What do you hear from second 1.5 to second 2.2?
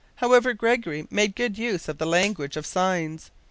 use of the